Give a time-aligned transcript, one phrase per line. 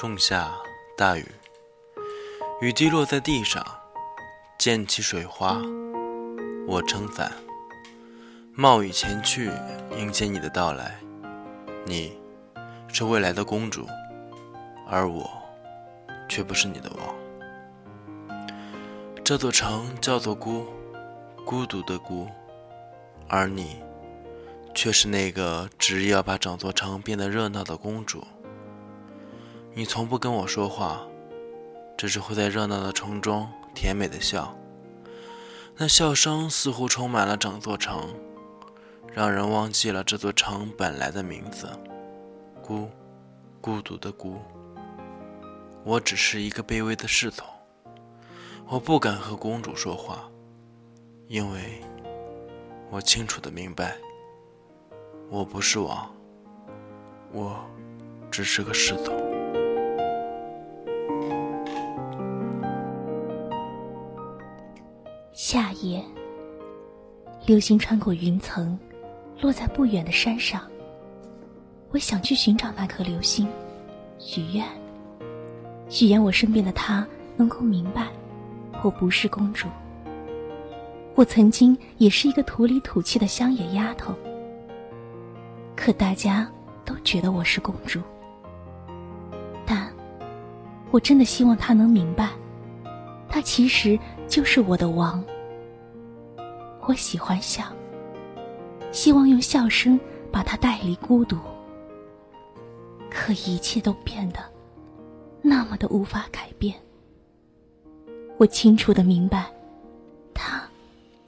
[0.00, 0.50] 仲夏
[0.96, 1.26] 大雨，
[2.62, 3.62] 雨滴落在地上，
[4.58, 5.60] 溅起水花。
[6.66, 7.30] 我撑伞，
[8.54, 9.50] 冒雨前去
[9.98, 10.98] 迎接你的到来。
[11.84, 12.18] 你，
[12.88, 13.86] 是未来的公主，
[14.88, 15.30] 而我，
[16.30, 18.38] 却不是你的王。
[19.22, 20.64] 这座城叫做孤，
[21.44, 22.26] 孤独的孤，
[23.28, 23.82] 而你，
[24.74, 28.26] 却是那个执意要把整座城变得热闹的公主。
[29.72, 31.06] 你从不跟我说话，
[31.96, 34.56] 只是会在热闹的城中甜美的笑。
[35.76, 38.12] 那笑声似乎充满了整座城，
[39.12, 41.68] 让人忘记了这座城本来的名字——
[42.60, 42.90] 孤，
[43.60, 44.38] 孤独的孤。
[45.84, 47.46] 我只是一个卑微的侍从，
[48.66, 50.28] 我不敢和公主说话，
[51.28, 51.80] 因为
[52.90, 53.96] 我清楚的明白，
[55.30, 56.12] 我不是王，
[57.32, 57.64] 我
[58.30, 59.29] 只是个侍从。
[65.52, 66.00] 夏夜，
[67.44, 68.78] 流星穿过云层，
[69.40, 70.62] 落在不远的山上。
[71.90, 73.48] 我想去寻找那颗流星，
[74.16, 74.64] 许愿，
[75.88, 77.04] 许愿我身边的他
[77.36, 78.06] 能够明白，
[78.84, 79.66] 我不是公主。
[81.16, 84.14] 我曾经也是一个土里土气的乡野丫头，
[85.74, 86.48] 可大家
[86.84, 88.00] 都觉得我是公主。
[89.66, 89.92] 但，
[90.92, 92.28] 我真的希望他能明白，
[93.28, 95.20] 他其实就是我的王。
[96.90, 97.64] 我喜欢笑，
[98.90, 99.98] 希望用笑声
[100.32, 101.38] 把他带离孤独。
[103.08, 104.40] 可一切都变得
[105.40, 106.74] 那么的无法改变。
[108.38, 109.52] 我清楚的明白，
[110.34, 110.68] 他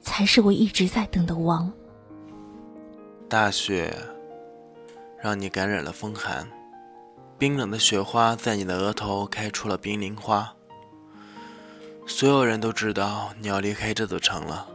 [0.01, 1.71] 才是我一直在等的王。
[3.29, 3.95] 大雪
[5.17, 6.45] 让你感染了风寒，
[7.37, 10.53] 冰冷的雪花在你的额头开出了冰凌花。
[12.05, 14.67] 所有人都知道你要离开这座城了。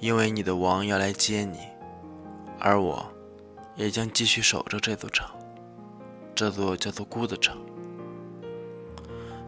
[0.00, 1.58] 因为你的王要来接你，
[2.60, 3.04] 而我，
[3.74, 5.28] 也将继续守着这座城，
[6.36, 7.58] 这座叫做孤的城。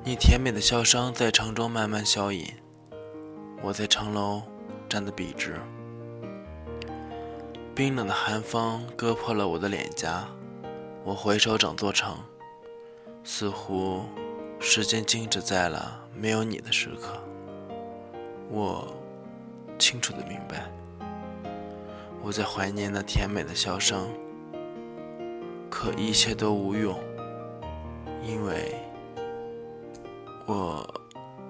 [0.03, 2.47] 你甜美的笑声在城中慢慢消隐，
[3.63, 4.43] 我在城楼
[4.89, 5.61] 站得笔直。
[7.73, 10.27] 冰冷的寒风割破了我的脸颊，
[11.05, 12.17] 我回首整座城，
[13.23, 14.03] 似乎
[14.59, 17.23] 时间静止在了没有你的时刻。
[18.51, 18.97] 我。
[19.81, 20.71] 清楚的明白，
[22.23, 24.07] 我在怀念那甜美的笑声，
[25.71, 26.95] 可一切都无用，
[28.23, 28.75] 因为
[30.45, 30.87] 我，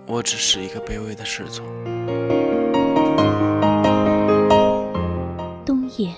[0.07, 1.67] 我只是一个卑微的侍从。
[5.67, 6.15] 冬夜，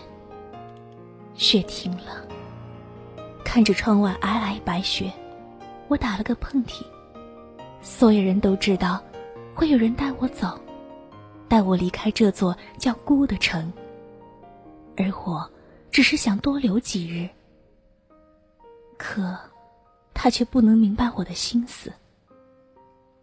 [1.34, 2.27] 雪停了，
[3.43, 5.11] 看着窗外皑皑白雪，
[5.89, 6.84] 我打了个喷嚏。
[7.81, 9.03] 所有人都知道，
[9.55, 10.61] 会有人带我走。
[11.53, 13.71] 带我离开这座叫孤的城，
[14.97, 15.47] 而我
[15.91, 17.29] 只是想多留几日。
[18.97, 19.39] 可，
[20.15, 21.93] 他却不能明白我的心思。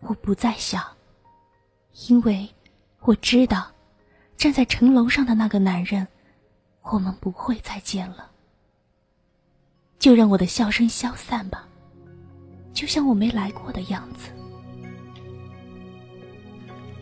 [0.01, 0.85] 我不再想，
[2.07, 2.47] 因为
[2.99, 3.71] 我知道，
[4.37, 6.07] 站在城楼上的那个男人，
[6.83, 8.29] 我们不会再见了。
[9.97, 11.67] 就让我的笑声消散吧，
[12.73, 14.29] 就像我没来过的样子。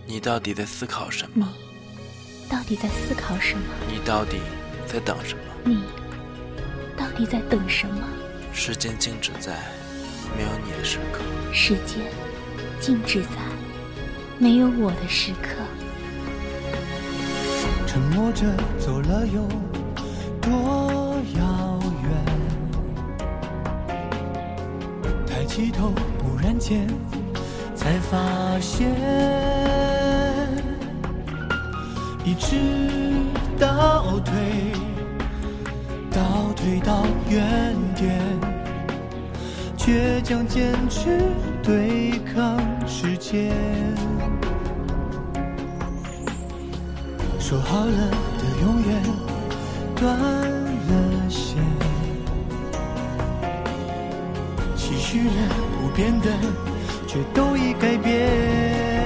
[0.10, 1.46] 你到底在思考什么？
[2.42, 3.64] 你到底在思考什么？
[3.92, 4.40] 你到底
[4.88, 5.42] 在等什么？
[5.66, 5.84] 你
[6.96, 8.00] 到底在等什么？
[8.54, 9.58] 时间静止在
[10.34, 11.20] 没有你的时刻。
[11.54, 12.00] 时间
[12.80, 13.32] 静止在
[14.40, 15.50] 没有我的时刻。
[17.86, 18.46] 沉默着
[18.80, 19.46] 走了有
[20.42, 22.10] 多遥远？
[25.28, 25.92] 抬起头，
[26.24, 26.88] 忽然间
[27.76, 29.97] 才发现。
[32.28, 32.58] 一直
[33.58, 34.34] 倒退，
[36.12, 38.20] 倒退到原点，
[39.78, 41.22] 倔强坚持
[41.64, 43.54] 对抗时间。
[47.40, 49.02] 说好了的永远
[49.96, 51.56] 断了线，
[54.76, 55.32] 期许了
[55.80, 56.28] 不变的，
[57.08, 58.97] 却都已改变。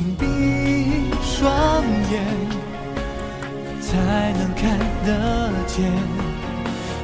[0.00, 0.24] 紧闭
[1.22, 2.24] 双眼，
[3.82, 5.92] 才能看得见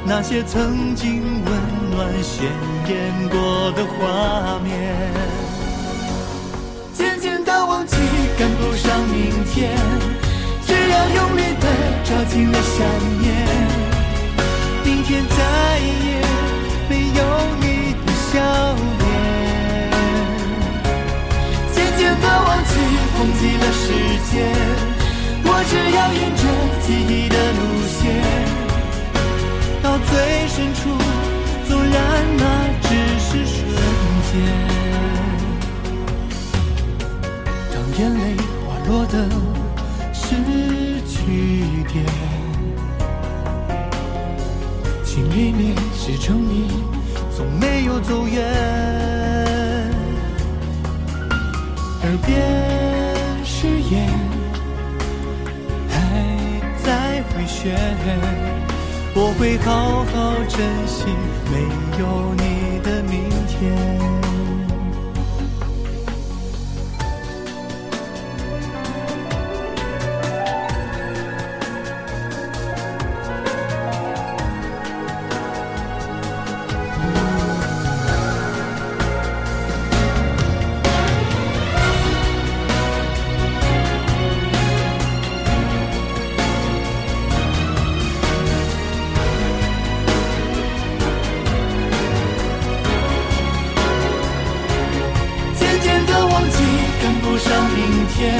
[0.06, 1.52] 那些曾经温
[1.90, 2.46] 暖鲜
[2.88, 5.12] 艳过的画面。
[6.94, 7.96] 渐渐的忘记，
[8.38, 9.76] 赶不上明天，
[10.66, 11.66] 只要用力的
[12.02, 12.78] 抓紧了想
[13.20, 13.28] 念，
[14.86, 16.24] 明天再也。
[16.88, 17.20] 没有
[17.60, 18.40] 你的笑
[21.96, 22.70] 渐渐的忘记，
[23.16, 23.84] 忘记了时
[24.30, 24.34] 间，
[25.44, 26.42] 我只要沿着
[26.84, 28.04] 记忆的路线，
[29.82, 30.10] 到最
[30.46, 30.78] 深处，
[31.66, 31.94] 纵然
[32.36, 32.42] 那
[32.82, 32.88] 只
[33.18, 33.56] 是瞬
[34.28, 34.34] 间，
[37.72, 38.20] 当眼泪
[38.66, 39.14] 滑落的
[40.12, 40.20] 是
[41.06, 41.16] 句
[41.88, 42.04] 点。
[45.02, 46.68] 心里面是证明，
[47.34, 49.15] 从没有走远。
[52.06, 52.40] 耳边
[53.44, 54.08] 誓言
[55.88, 55.92] 还
[56.84, 57.74] 在回旋，
[59.12, 60.14] 我会好好
[60.44, 60.56] 珍
[60.86, 61.04] 惜
[61.50, 61.54] 没
[61.98, 64.25] 有你的明天。
[97.76, 98.34] 明天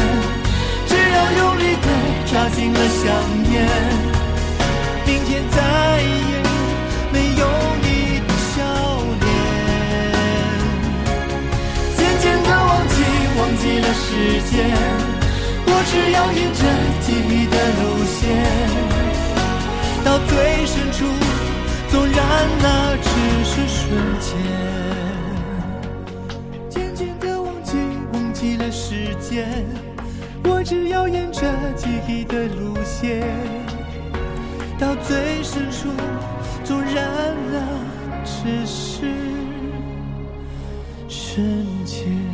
[0.87, 1.87] 只要用力地
[2.25, 3.05] 抓紧了想
[3.43, 3.55] 念
[5.07, 6.35] 明天再也
[7.13, 7.45] 没有
[7.83, 7.87] 你
[8.27, 8.55] 的笑
[9.21, 9.27] 脸。
[11.99, 12.95] 渐渐地忘记
[13.39, 14.07] 忘记了时
[14.51, 14.55] 间
[15.67, 16.61] 我只要沿着
[17.03, 18.17] 记忆的路线。
[20.03, 21.05] 到最深处
[21.91, 22.17] 纵然
[22.63, 23.05] 那只
[23.45, 23.85] 是瞬
[24.19, 24.86] 间。
[28.97, 29.47] 时间
[30.45, 31.43] 我只要沿着
[31.77, 33.21] 记忆的路线
[34.79, 35.91] 到最深处
[36.65, 39.07] 纵然那只是
[41.09, 42.26] 瞬间。